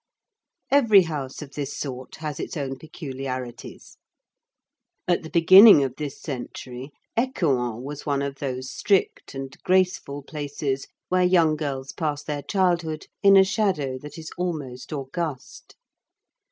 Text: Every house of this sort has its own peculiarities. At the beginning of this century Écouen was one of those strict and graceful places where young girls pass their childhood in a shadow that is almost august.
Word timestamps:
Every 0.71 1.03
house 1.03 1.43
of 1.43 1.51
this 1.53 1.77
sort 1.77 2.15
has 2.15 2.39
its 2.39 2.57
own 2.57 2.79
peculiarities. 2.79 3.99
At 5.07 5.21
the 5.21 5.29
beginning 5.29 5.83
of 5.83 5.93
this 5.97 6.19
century 6.19 6.91
Écouen 7.15 7.83
was 7.83 8.03
one 8.03 8.23
of 8.23 8.37
those 8.39 8.71
strict 8.71 9.35
and 9.35 9.55
graceful 9.61 10.23
places 10.23 10.87
where 11.09 11.21
young 11.23 11.55
girls 11.55 11.93
pass 11.93 12.23
their 12.23 12.41
childhood 12.41 13.05
in 13.21 13.37
a 13.37 13.43
shadow 13.43 13.99
that 13.99 14.17
is 14.17 14.31
almost 14.39 14.91
august. 14.91 15.75